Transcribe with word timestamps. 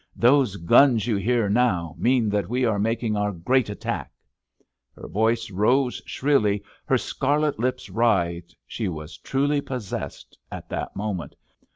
"Those 0.15 0.55
guns 0.55 1.05
you 1.05 1.15
hear 1.17 1.47
now 1.47 1.93
mean 1.95 2.27
that 2.29 2.49
we 2.49 2.65
are 2.65 2.79
making 2.79 3.15
our 3.15 3.31
great 3.31 3.69
attack." 3.69 4.11
Her 4.95 5.07
voice 5.07 5.51
rose 5.51 6.01
shrilly; 6.07 6.63
her 6.85 6.97
scarlet 6.97 7.59
lips 7.59 7.87
writhed. 7.87 8.55
She 8.65 8.87
was 8.87 9.19
truly 9.19 9.61
possessed 9.61 10.39
at 10.51 10.69
that 10.69 10.95
moment. 10.95 11.35